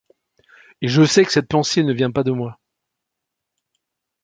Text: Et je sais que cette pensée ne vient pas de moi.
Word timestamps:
Et 0.81 0.87
je 0.87 1.05
sais 1.05 1.23
que 1.25 1.31
cette 1.31 1.47
pensée 1.47 1.83
ne 1.83 1.93
vient 1.93 2.09
pas 2.09 2.23
de 2.23 2.31
moi. 2.31 2.57